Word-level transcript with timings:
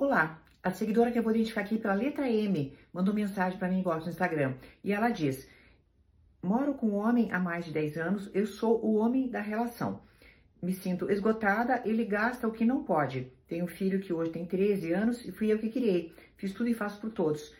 Olá, 0.00 0.40
a 0.62 0.70
seguidora 0.70 1.12
que 1.12 1.18
eu 1.18 1.22
vou 1.22 1.30
identificar 1.30 1.60
aqui 1.60 1.76
pela 1.76 1.92
letra 1.92 2.26
M 2.26 2.74
mandou 2.90 3.12
mensagem 3.12 3.58
para 3.58 3.68
mim 3.68 3.82
no 3.82 4.08
Instagram 4.08 4.54
e 4.82 4.94
ela 4.94 5.10
diz: 5.10 5.46
Moro 6.42 6.72
com 6.72 6.86
um 6.86 6.94
homem 6.94 7.30
há 7.30 7.38
mais 7.38 7.66
de 7.66 7.70
10 7.70 7.98
anos, 7.98 8.30
eu 8.32 8.46
sou 8.46 8.82
o 8.82 8.94
homem 8.94 9.28
da 9.28 9.42
relação. 9.42 10.00
Me 10.62 10.72
sinto 10.72 11.10
esgotada, 11.10 11.82
ele 11.84 12.02
gasta 12.06 12.48
o 12.48 12.50
que 12.50 12.64
não 12.64 12.82
pode. 12.82 13.30
Tenho 13.46 13.66
um 13.66 13.68
filho 13.68 14.00
que 14.00 14.10
hoje 14.10 14.30
tem 14.30 14.46
13 14.46 14.90
anos 14.90 15.22
e 15.22 15.32
fui 15.32 15.52
eu 15.52 15.58
que 15.58 15.68
criei. 15.68 16.14
Fiz 16.34 16.54
tudo 16.54 16.70
e 16.70 16.74
faço 16.74 16.98
por 16.98 17.10
todos. 17.10 17.54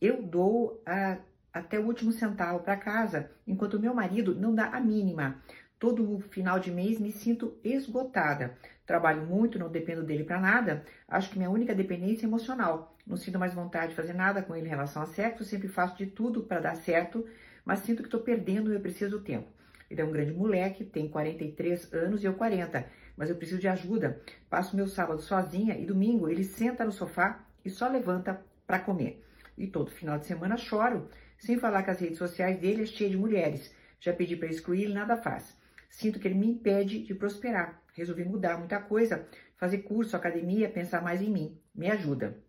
Eu 0.00 0.22
dou 0.22 0.80
a, 0.86 1.18
até 1.52 1.76
o 1.76 1.86
último 1.86 2.12
centavo 2.12 2.60
para 2.60 2.76
casa, 2.76 3.32
enquanto 3.44 3.80
meu 3.80 3.92
marido 3.92 4.32
não 4.32 4.54
dá 4.54 4.66
a 4.66 4.78
mínima. 4.78 5.42
Todo 5.80 6.20
final 6.20 6.60
de 6.60 6.70
mês 6.70 7.00
me 7.00 7.10
sinto 7.10 7.58
esgotada. 7.64 8.54
Trabalho 8.84 9.24
muito, 9.24 9.58
não 9.58 9.70
dependo 9.70 10.02
dele 10.02 10.24
para 10.24 10.38
nada. 10.38 10.84
Acho 11.08 11.30
que 11.30 11.38
minha 11.38 11.48
única 11.48 11.74
dependência 11.74 12.26
é 12.26 12.28
emocional. 12.28 12.94
Não 13.06 13.16
sinto 13.16 13.38
mais 13.38 13.54
vontade 13.54 13.88
de 13.88 13.94
fazer 13.94 14.12
nada 14.12 14.42
com 14.42 14.54
ele 14.54 14.66
em 14.66 14.68
relação 14.68 15.00
a 15.00 15.06
sexo. 15.06 15.42
Sempre 15.42 15.68
faço 15.68 15.96
de 15.96 16.04
tudo 16.04 16.42
para 16.42 16.60
dar 16.60 16.76
certo, 16.76 17.26
mas 17.64 17.78
sinto 17.78 18.02
que 18.02 18.08
estou 18.08 18.20
perdendo 18.20 18.70
e 18.70 18.74
eu 18.74 18.80
preciso 18.80 19.12
do 19.12 19.24
tempo. 19.24 19.48
Ele 19.90 20.02
é 20.02 20.04
um 20.04 20.12
grande 20.12 20.34
moleque, 20.34 20.84
tem 20.84 21.08
43 21.08 21.94
anos 21.94 22.22
e 22.22 22.26
eu 22.26 22.34
40, 22.34 22.84
mas 23.16 23.30
eu 23.30 23.36
preciso 23.36 23.58
de 23.58 23.66
ajuda. 23.66 24.20
Passo 24.50 24.76
meu 24.76 24.86
sábado 24.86 25.22
sozinha 25.22 25.78
e 25.78 25.86
domingo 25.86 26.28
ele 26.28 26.44
senta 26.44 26.84
no 26.84 26.92
sofá 26.92 27.42
e 27.64 27.70
só 27.70 27.88
levanta 27.88 28.38
para 28.66 28.80
comer. 28.80 29.24
E 29.56 29.66
todo 29.66 29.90
final 29.90 30.18
de 30.18 30.26
semana 30.26 30.58
choro, 30.58 31.08
sem 31.38 31.58
falar 31.58 31.82
que 31.84 31.90
as 31.90 32.00
redes 32.00 32.18
sociais 32.18 32.58
dele 32.58 32.82
é 32.82 32.86
cheia 32.86 33.08
de 33.08 33.16
mulheres. 33.16 33.74
Já 33.98 34.12
pedi 34.12 34.36
para 34.36 34.48
excluir, 34.48 34.84
ele 34.84 34.92
nada 34.92 35.16
faz. 35.16 35.58
Sinto 35.90 36.18
que 36.18 36.28
ele 36.28 36.36
me 36.36 36.46
impede 36.46 37.02
de 37.02 37.14
prosperar. 37.14 37.82
Resolvi 37.92 38.24
mudar 38.24 38.56
muita 38.56 38.80
coisa, 38.80 39.28
fazer 39.56 39.78
curso, 39.78 40.16
academia, 40.16 40.70
pensar 40.70 41.02
mais 41.02 41.20
em 41.20 41.28
mim. 41.28 41.60
Me 41.74 41.90
ajuda. 41.90 42.42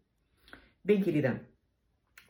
Bem, 0.83 1.01
querida, 1.01 1.45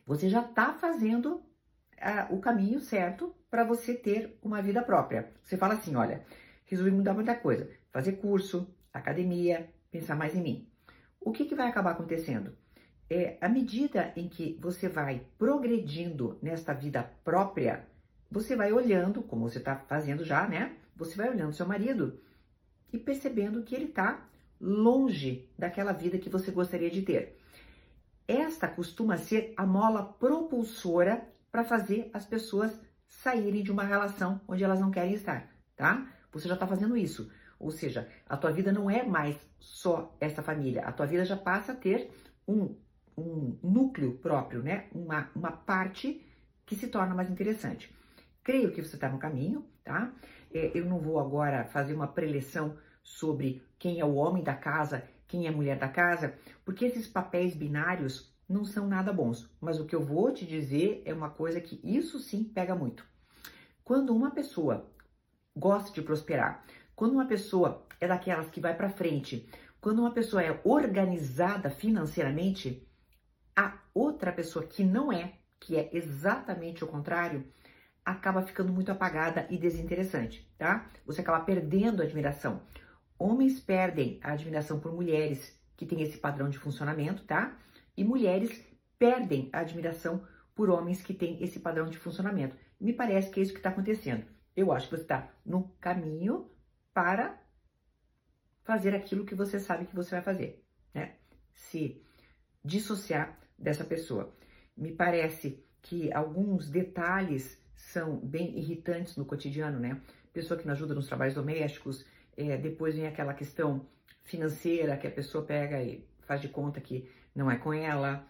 você 0.06 0.28
já 0.28 0.40
está 0.40 0.72
fazendo 0.72 1.36
uh, 1.36 2.34
o 2.34 2.40
caminho 2.40 2.80
certo 2.80 3.34
para 3.50 3.64
você 3.64 3.94
ter 3.94 4.38
uma 4.42 4.60
vida 4.60 4.82
própria. 4.82 5.32
Você 5.44 5.56
fala 5.56 5.74
assim: 5.74 5.94
olha, 5.94 6.24
resolvi 6.64 6.90
mudar 6.90 7.14
muita 7.14 7.34
coisa, 7.34 7.70
fazer 7.92 8.12
curso, 8.12 8.74
academia, 8.92 9.70
pensar 9.90 10.16
mais 10.16 10.34
em 10.34 10.42
mim. 10.42 10.68
O 11.20 11.30
que, 11.30 11.44
que 11.44 11.54
vai 11.54 11.68
acabar 11.68 11.92
acontecendo? 11.92 12.56
É, 13.08 13.36
à 13.40 13.48
medida 13.48 14.12
em 14.16 14.28
que 14.28 14.58
você 14.60 14.88
vai 14.88 15.26
progredindo 15.38 16.38
nesta 16.42 16.72
vida 16.72 17.02
própria, 17.22 17.86
você 18.32 18.56
vai 18.56 18.72
olhando, 18.72 19.22
como 19.22 19.48
você 19.48 19.58
está 19.58 19.76
fazendo 19.76 20.24
já, 20.24 20.48
né? 20.48 20.74
Você 20.96 21.14
vai 21.16 21.28
olhando 21.28 21.52
seu 21.52 21.66
marido 21.66 22.18
e 22.90 22.98
percebendo 22.98 23.62
que 23.62 23.74
ele 23.74 23.84
está 23.84 24.26
longe 24.58 25.50
daquela 25.58 25.92
vida 25.92 26.18
que 26.18 26.30
você 26.30 26.50
gostaria 26.50 26.90
de 26.90 27.02
ter. 27.02 27.38
Esta 28.26 28.66
costuma 28.66 29.18
ser 29.18 29.52
a 29.54 29.66
mola 29.66 30.02
propulsora 30.02 31.28
para 31.50 31.62
fazer 31.62 32.08
as 32.14 32.24
pessoas 32.24 32.80
saírem 33.06 33.62
de 33.62 33.70
uma 33.70 33.84
relação 33.84 34.40
onde 34.48 34.64
elas 34.64 34.80
não 34.80 34.90
querem 34.90 35.12
estar, 35.12 35.50
tá? 35.76 36.10
Você 36.32 36.48
já 36.48 36.54
está 36.54 36.66
fazendo 36.66 36.96
isso. 36.96 37.30
Ou 37.58 37.70
seja, 37.70 38.08
a 38.26 38.36
tua 38.36 38.50
vida 38.50 38.72
não 38.72 38.90
é 38.90 39.02
mais 39.02 39.36
só 39.60 40.16
essa 40.18 40.42
família, 40.42 40.82
a 40.82 40.92
tua 40.92 41.04
vida 41.04 41.24
já 41.24 41.36
passa 41.36 41.72
a 41.72 41.76
ter 41.76 42.10
um, 42.48 42.74
um 43.16 43.58
núcleo 43.62 44.16
próprio, 44.18 44.62
né? 44.62 44.86
Uma, 44.92 45.28
uma 45.34 45.52
parte 45.52 46.24
que 46.64 46.74
se 46.74 46.88
torna 46.88 47.14
mais 47.14 47.30
interessante. 47.30 47.94
Creio 48.42 48.72
que 48.72 48.82
você 48.82 48.96
está 48.96 49.08
no 49.08 49.18
caminho, 49.18 49.64
tá? 49.84 50.12
É, 50.52 50.72
eu 50.74 50.84
não 50.84 50.98
vou 50.98 51.18
agora 51.20 51.64
fazer 51.64 51.94
uma 51.94 52.08
preleção 52.08 52.76
sobre 53.02 53.62
quem 53.78 54.00
é 54.00 54.04
o 54.04 54.14
homem 54.14 54.42
da 54.42 54.54
casa, 54.54 55.04
quem 55.26 55.46
é 55.46 55.48
a 55.48 55.52
mulher 55.52 55.78
da 55.78 55.88
casa, 55.88 56.34
porque 56.64 56.84
esses 56.84 57.06
papéis 57.06 57.54
binários 57.54 58.32
não 58.48 58.64
são 58.64 58.86
nada 58.86 59.12
bons. 59.12 59.48
Mas 59.60 59.80
o 59.80 59.86
que 59.86 59.94
eu 59.94 60.04
vou 60.04 60.32
te 60.32 60.44
dizer 60.44 61.02
é 61.04 61.14
uma 61.14 61.30
coisa 61.30 61.60
que 61.60 61.80
isso 61.82 62.18
sim 62.18 62.44
pega 62.44 62.74
muito. 62.74 63.06
Quando 63.84 64.14
uma 64.14 64.30
pessoa 64.30 64.90
gosta 65.56 65.92
de 65.92 66.02
prosperar, 66.02 66.64
quando 66.94 67.12
uma 67.12 67.26
pessoa 67.26 67.86
é 68.00 68.06
daquelas 68.06 68.50
que 68.50 68.60
vai 68.60 68.76
para 68.76 68.90
frente, 68.90 69.48
quando 69.80 70.00
uma 70.00 70.12
pessoa 70.12 70.42
é 70.42 70.60
organizada 70.64 71.70
financeiramente, 71.70 72.86
a 73.56 73.78
outra 73.94 74.32
pessoa 74.32 74.64
que 74.64 74.84
não 74.84 75.12
é, 75.12 75.34
que 75.58 75.76
é 75.76 75.90
exatamente 75.92 76.84
o 76.84 76.86
contrário, 76.86 77.44
acaba 78.04 78.42
ficando 78.42 78.72
muito 78.72 78.90
apagada 78.90 79.46
e 79.50 79.56
desinteressante, 79.56 80.50
tá? 80.58 80.90
Você 81.06 81.20
acaba 81.20 81.44
perdendo 81.44 82.02
a 82.02 82.04
admiração. 82.04 82.62
Homens 83.18 83.60
perdem 83.60 84.18
a 84.22 84.32
admiração 84.32 84.80
por 84.80 84.92
mulheres 84.92 85.58
que 85.76 85.86
têm 85.86 86.02
esse 86.02 86.18
padrão 86.18 86.48
de 86.48 86.58
funcionamento, 86.58 87.24
tá? 87.24 87.56
E 87.96 88.04
mulheres 88.04 88.50
perdem 88.98 89.48
a 89.52 89.60
admiração 89.60 90.26
por 90.54 90.68
homens 90.68 91.02
que 91.02 91.14
têm 91.14 91.42
esse 91.42 91.60
padrão 91.60 91.86
de 91.86 91.98
funcionamento. 91.98 92.56
Me 92.80 92.92
parece 92.92 93.30
que 93.30 93.40
é 93.40 93.42
isso 93.42 93.52
que 93.52 93.58
está 93.58 93.70
acontecendo. 93.70 94.24
Eu 94.56 94.72
acho 94.72 94.88
que 94.88 94.96
você 94.96 95.02
está 95.02 95.30
no 95.46 95.68
caminho 95.80 96.50
para 96.92 97.40
fazer 98.64 98.94
aquilo 98.94 99.24
que 99.24 99.34
você 99.34 99.58
sabe 99.58 99.86
que 99.86 99.94
você 99.94 100.10
vai 100.10 100.22
fazer, 100.22 100.64
né? 100.92 101.16
Se 101.52 102.02
dissociar 102.64 103.38
dessa 103.58 103.84
pessoa. 103.84 104.34
Me 104.76 104.92
parece 104.92 105.64
que 105.80 106.12
alguns 106.12 106.68
detalhes 106.68 107.61
são 107.74 108.16
bem 108.16 108.58
irritantes 108.58 109.16
no 109.16 109.24
cotidiano, 109.24 109.78
né? 109.78 110.00
Pessoa 110.32 110.58
que 110.58 110.66
não 110.66 110.72
ajuda 110.72 110.94
nos 110.94 111.06
trabalhos 111.06 111.34
domésticos, 111.34 112.04
é, 112.36 112.56
depois 112.56 112.94
vem 112.94 113.06
aquela 113.06 113.34
questão 113.34 113.86
financeira 114.24 114.96
que 114.96 115.06
a 115.06 115.10
pessoa 115.10 115.44
pega 115.44 115.82
e 115.82 116.06
faz 116.20 116.40
de 116.40 116.48
conta 116.48 116.80
que 116.80 117.10
não 117.34 117.50
é 117.50 117.56
com 117.56 117.72
ela. 117.72 118.26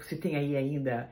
Você 0.00 0.16
tem 0.16 0.36
aí 0.36 0.56
ainda 0.56 1.10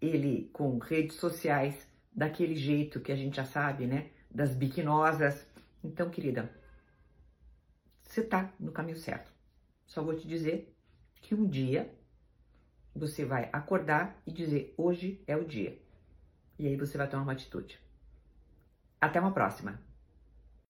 ele 0.00 0.50
com 0.52 0.78
redes 0.78 1.16
sociais 1.16 1.88
daquele 2.12 2.54
jeito 2.54 3.00
que 3.00 3.12
a 3.12 3.16
gente 3.16 3.36
já 3.36 3.44
sabe, 3.44 3.86
né? 3.86 4.10
Das 4.30 4.54
biquinosas. 4.54 5.46
Então, 5.82 6.10
querida, 6.10 6.50
você 8.02 8.22
tá 8.22 8.52
no 8.58 8.72
caminho 8.72 8.98
certo. 8.98 9.32
Só 9.86 10.02
vou 10.02 10.16
te 10.16 10.26
dizer 10.26 10.74
que 11.16 11.34
um 11.34 11.46
dia 11.46 11.90
você 12.94 13.24
vai 13.24 13.48
acordar 13.52 14.20
e 14.26 14.32
dizer: 14.32 14.74
hoje 14.76 15.22
é 15.26 15.36
o 15.36 15.44
dia. 15.44 15.78
E 16.58 16.66
aí 16.66 16.76
você 16.76 16.98
vai 16.98 17.08
tomar 17.08 17.22
uma 17.22 17.32
atitude. 17.32 17.78
Até 19.00 19.20
uma 19.20 19.32
próxima! 19.32 19.87